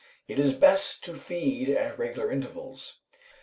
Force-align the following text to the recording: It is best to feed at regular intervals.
It 0.27 0.39
is 0.39 0.55
best 0.55 1.03
to 1.03 1.13
feed 1.13 1.69
at 1.69 1.99
regular 1.99 2.31
intervals. 2.31 3.01